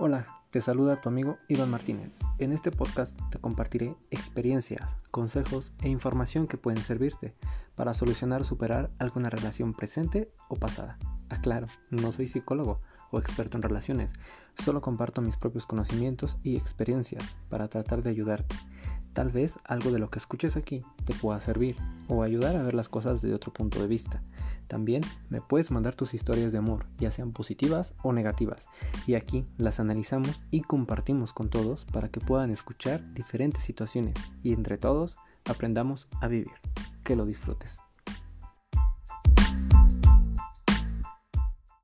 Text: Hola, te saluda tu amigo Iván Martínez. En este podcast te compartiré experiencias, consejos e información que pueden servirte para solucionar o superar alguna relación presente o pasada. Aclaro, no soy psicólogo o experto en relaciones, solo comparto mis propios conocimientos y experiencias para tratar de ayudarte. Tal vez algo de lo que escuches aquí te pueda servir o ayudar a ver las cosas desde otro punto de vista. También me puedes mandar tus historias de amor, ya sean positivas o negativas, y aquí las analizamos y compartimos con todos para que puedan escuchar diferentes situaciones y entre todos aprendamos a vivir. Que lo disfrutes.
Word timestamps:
Hola, 0.00 0.44
te 0.52 0.60
saluda 0.60 1.00
tu 1.00 1.08
amigo 1.08 1.38
Iván 1.48 1.72
Martínez. 1.72 2.20
En 2.38 2.52
este 2.52 2.70
podcast 2.70 3.18
te 3.32 3.40
compartiré 3.40 3.96
experiencias, 4.12 4.88
consejos 5.10 5.72
e 5.82 5.88
información 5.88 6.46
que 6.46 6.56
pueden 6.56 6.80
servirte 6.80 7.34
para 7.74 7.94
solucionar 7.94 8.42
o 8.42 8.44
superar 8.44 8.92
alguna 9.00 9.28
relación 9.28 9.74
presente 9.74 10.30
o 10.46 10.54
pasada. 10.54 11.00
Aclaro, 11.30 11.66
no 11.90 12.12
soy 12.12 12.28
psicólogo 12.28 12.80
o 13.10 13.18
experto 13.18 13.56
en 13.56 13.64
relaciones, 13.64 14.12
solo 14.56 14.82
comparto 14.82 15.20
mis 15.20 15.36
propios 15.36 15.66
conocimientos 15.66 16.38
y 16.44 16.56
experiencias 16.56 17.36
para 17.48 17.66
tratar 17.66 18.04
de 18.04 18.10
ayudarte. 18.10 18.54
Tal 19.12 19.30
vez 19.30 19.58
algo 19.64 19.90
de 19.90 19.98
lo 19.98 20.10
que 20.10 20.18
escuches 20.18 20.56
aquí 20.56 20.82
te 21.04 21.14
pueda 21.14 21.40
servir 21.40 21.76
o 22.08 22.22
ayudar 22.22 22.56
a 22.56 22.62
ver 22.62 22.74
las 22.74 22.88
cosas 22.88 23.20
desde 23.20 23.34
otro 23.34 23.52
punto 23.52 23.80
de 23.80 23.88
vista. 23.88 24.22
También 24.68 25.02
me 25.30 25.40
puedes 25.40 25.70
mandar 25.70 25.94
tus 25.94 26.14
historias 26.14 26.52
de 26.52 26.58
amor, 26.58 26.84
ya 26.98 27.10
sean 27.10 27.32
positivas 27.32 27.94
o 28.02 28.12
negativas, 28.12 28.68
y 29.06 29.14
aquí 29.14 29.44
las 29.56 29.80
analizamos 29.80 30.42
y 30.50 30.60
compartimos 30.60 31.32
con 31.32 31.48
todos 31.48 31.86
para 31.86 32.08
que 32.08 32.20
puedan 32.20 32.50
escuchar 32.50 33.14
diferentes 33.14 33.64
situaciones 33.64 34.14
y 34.42 34.52
entre 34.52 34.76
todos 34.76 35.16
aprendamos 35.48 36.08
a 36.20 36.28
vivir. 36.28 36.52
Que 37.02 37.16
lo 37.16 37.24
disfrutes. 37.24 37.80